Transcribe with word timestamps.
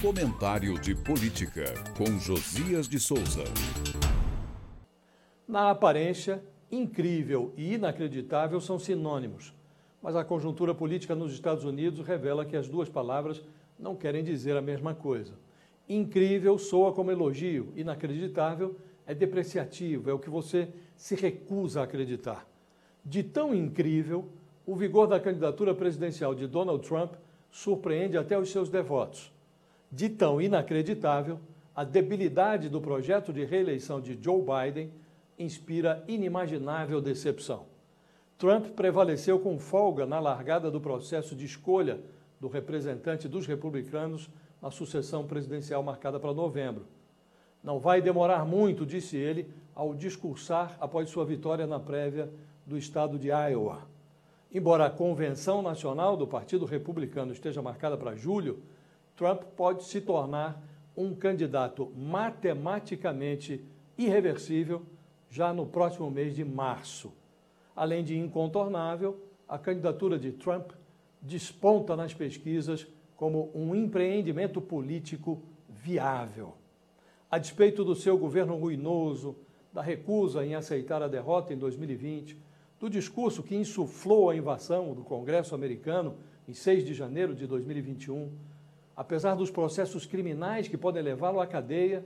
Comentário 0.00 0.78
de 0.78 0.94
Política, 0.94 1.74
com 1.96 2.20
Josias 2.20 2.88
de 2.88 3.00
Souza. 3.00 3.42
Na 5.46 5.70
aparência, 5.70 6.40
incrível 6.70 7.52
e 7.56 7.74
inacreditável 7.74 8.60
são 8.60 8.78
sinônimos, 8.78 9.52
mas 10.00 10.14
a 10.14 10.22
conjuntura 10.22 10.72
política 10.72 11.16
nos 11.16 11.32
Estados 11.32 11.64
Unidos 11.64 12.06
revela 12.06 12.44
que 12.44 12.56
as 12.56 12.68
duas 12.68 12.88
palavras 12.88 13.42
não 13.76 13.96
querem 13.96 14.22
dizer 14.22 14.56
a 14.56 14.62
mesma 14.62 14.94
coisa. 14.94 15.32
Incrível 15.88 16.56
soa 16.58 16.92
como 16.92 17.10
elogio, 17.10 17.72
inacreditável 17.74 18.76
é 19.04 19.12
depreciativo, 19.12 20.08
é 20.08 20.12
o 20.12 20.20
que 20.20 20.30
você 20.30 20.68
se 20.96 21.16
recusa 21.16 21.80
a 21.80 21.84
acreditar. 21.84 22.46
De 23.04 23.24
tão 23.24 23.52
incrível, 23.52 24.28
o 24.64 24.76
vigor 24.76 25.08
da 25.08 25.18
candidatura 25.18 25.74
presidencial 25.74 26.36
de 26.36 26.46
Donald 26.46 26.86
Trump 26.86 27.14
surpreende 27.50 28.16
até 28.16 28.38
os 28.38 28.52
seus 28.52 28.68
devotos 28.68 29.36
de 29.90 30.08
tão 30.08 30.40
inacreditável, 30.40 31.40
a 31.74 31.84
debilidade 31.84 32.68
do 32.68 32.80
projeto 32.80 33.32
de 33.32 33.44
reeleição 33.44 34.00
de 34.00 34.18
Joe 34.20 34.42
Biden 34.42 34.90
inspira 35.38 36.04
inimaginável 36.08 37.00
decepção. 37.00 37.66
Trump 38.36 38.66
prevaleceu 38.68 39.38
com 39.38 39.58
folga 39.58 40.06
na 40.06 40.20
largada 40.20 40.70
do 40.70 40.80
processo 40.80 41.34
de 41.34 41.44
escolha 41.44 42.00
do 42.40 42.48
representante 42.48 43.28
dos 43.28 43.46
republicanos 43.46 44.28
na 44.60 44.70
sucessão 44.70 45.26
presidencial 45.26 45.82
marcada 45.82 46.18
para 46.20 46.32
novembro. 46.32 46.86
Não 47.62 47.78
vai 47.78 48.00
demorar 48.00 48.44
muito, 48.44 48.86
disse 48.86 49.16
ele, 49.16 49.48
ao 49.74 49.94
discursar 49.94 50.76
após 50.80 51.08
sua 51.08 51.24
vitória 51.24 51.66
na 51.66 51.80
prévia 51.80 52.30
do 52.66 52.76
estado 52.76 53.18
de 53.18 53.28
Iowa. 53.28 53.82
Embora 54.52 54.86
a 54.86 54.90
convenção 54.90 55.60
nacional 55.60 56.16
do 56.16 56.26
Partido 56.26 56.64
Republicano 56.64 57.32
esteja 57.32 57.60
marcada 57.60 57.96
para 57.96 58.14
julho, 58.14 58.62
Trump 59.18 59.42
pode 59.56 59.82
se 59.82 60.00
tornar 60.00 60.62
um 60.96 61.12
candidato 61.12 61.92
matematicamente 61.96 63.64
irreversível 63.98 64.86
já 65.28 65.52
no 65.52 65.66
próximo 65.66 66.08
mês 66.08 66.36
de 66.36 66.44
março. 66.44 67.12
Além 67.74 68.04
de 68.04 68.16
incontornável, 68.16 69.20
a 69.48 69.58
candidatura 69.58 70.20
de 70.20 70.30
Trump 70.30 70.70
desponta 71.20 71.96
nas 71.96 72.14
pesquisas 72.14 72.86
como 73.16 73.50
um 73.52 73.74
empreendimento 73.74 74.60
político 74.60 75.42
viável. 75.68 76.54
A 77.28 77.38
despeito 77.38 77.84
do 77.84 77.96
seu 77.96 78.16
governo 78.16 78.54
ruinoso, 78.54 79.34
da 79.72 79.82
recusa 79.82 80.46
em 80.46 80.54
aceitar 80.54 81.02
a 81.02 81.08
derrota 81.08 81.52
em 81.52 81.58
2020, 81.58 82.38
do 82.78 82.88
discurso 82.88 83.42
que 83.42 83.56
insuflou 83.56 84.30
a 84.30 84.36
invasão 84.36 84.94
do 84.94 85.02
Congresso 85.02 85.56
americano 85.56 86.16
em 86.46 86.54
6 86.54 86.86
de 86.86 86.94
janeiro 86.94 87.34
de 87.34 87.48
2021, 87.48 88.30
apesar 88.98 89.36
dos 89.36 89.48
processos 89.48 90.04
criminais 90.04 90.66
que 90.66 90.76
podem 90.76 91.00
levá-lo 91.00 91.38
à 91.38 91.46
cadeia, 91.46 92.04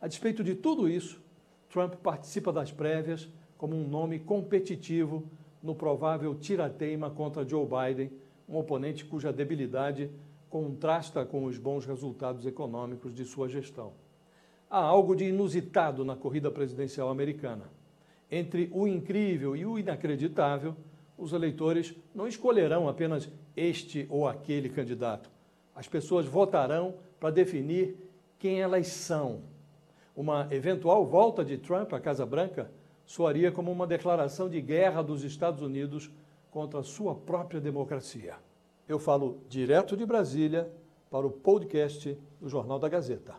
a 0.00 0.08
despeito 0.08 0.42
de 0.42 0.56
tudo 0.56 0.88
isso, 0.88 1.22
Trump 1.70 1.94
participa 2.02 2.52
das 2.52 2.72
prévias 2.72 3.28
como 3.56 3.76
um 3.76 3.86
nome 3.86 4.18
competitivo 4.18 5.22
no 5.62 5.72
provável 5.72 6.34
tirateima 6.34 7.08
contra 7.08 7.48
Joe 7.48 7.64
Biden, 7.64 8.10
um 8.48 8.58
oponente 8.58 9.04
cuja 9.04 9.32
debilidade 9.32 10.10
contrasta 10.50 11.24
com 11.24 11.44
os 11.44 11.58
bons 11.58 11.86
resultados 11.86 12.44
econômicos 12.44 13.14
de 13.14 13.24
sua 13.24 13.48
gestão. 13.48 13.92
Há 14.68 14.80
algo 14.80 15.14
de 15.14 15.26
inusitado 15.26 16.04
na 16.04 16.16
corrida 16.16 16.50
presidencial 16.50 17.08
americana. 17.08 17.70
Entre 18.28 18.68
o 18.72 18.88
incrível 18.88 19.54
e 19.54 19.64
o 19.64 19.78
inacreditável, 19.78 20.74
os 21.16 21.32
eleitores 21.32 21.94
não 22.12 22.26
escolherão 22.26 22.88
apenas 22.88 23.30
este 23.54 24.08
ou 24.10 24.26
aquele 24.26 24.68
candidato 24.68 25.30
as 25.74 25.88
pessoas 25.88 26.26
votarão 26.26 26.94
para 27.18 27.30
definir 27.30 27.96
quem 28.38 28.60
elas 28.60 28.88
são. 28.88 29.40
Uma 30.14 30.48
eventual 30.50 31.06
volta 31.06 31.44
de 31.44 31.56
Trump 31.56 31.92
à 31.92 32.00
Casa 32.00 32.26
Branca 32.26 32.70
soaria 33.06 33.50
como 33.50 33.70
uma 33.70 33.86
declaração 33.86 34.48
de 34.48 34.60
guerra 34.60 35.02
dos 35.02 35.24
Estados 35.24 35.62
Unidos 35.62 36.10
contra 36.50 36.80
a 36.80 36.84
sua 36.84 37.14
própria 37.14 37.60
democracia. 37.60 38.36
Eu 38.88 38.98
falo 38.98 39.40
direto 39.48 39.96
de 39.96 40.04
Brasília 40.04 40.70
para 41.10 41.26
o 41.26 41.30
podcast 41.30 42.18
do 42.40 42.48
Jornal 42.48 42.78
da 42.78 42.88
Gazeta. 42.88 43.34